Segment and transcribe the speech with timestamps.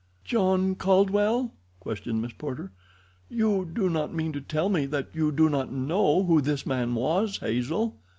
[0.23, 2.71] "John Caldwell?" questioned Miss Porter.
[3.29, 6.95] "You do not mean to tell me that you do not know who this man
[6.95, 7.99] was, Hazel?"